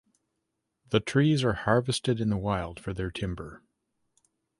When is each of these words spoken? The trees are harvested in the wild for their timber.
The 0.89 0.99
trees 0.99 1.43
are 1.43 1.53
harvested 1.53 2.19
in 2.19 2.31
the 2.31 2.37
wild 2.39 2.79
for 2.79 2.91
their 2.91 3.11
timber. 3.11 3.61